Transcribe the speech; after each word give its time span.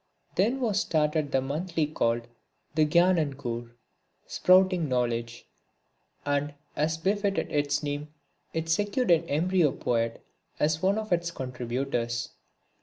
Then 0.33 0.59
was 0.61 0.79
started 0.81 1.31
the 1.31 1.41
monthly 1.41 1.85
called 1.85 2.27
the 2.73 2.87
Gyanankur, 2.87 3.69
Sprouting 4.25 4.89
Knowledge, 4.89 5.45
and, 6.25 6.55
as 6.75 6.97
befitted 6.97 7.51
its 7.51 7.83
name 7.83 8.11
it 8.51 8.67
secured 8.67 9.11
an 9.11 9.23
embryo 9.29 9.71
poet 9.71 10.25
as 10.59 10.81
one 10.81 10.97
of 10.97 11.11
its 11.13 11.29
contributors. 11.29 12.29